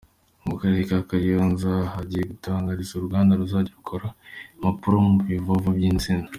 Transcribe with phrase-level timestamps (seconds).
[0.45, 4.07] Mu karere ka Kayonza hagiye gutangizwa uruganda ruzajya rukora
[4.53, 6.27] impapuro mu bivovo by’insina.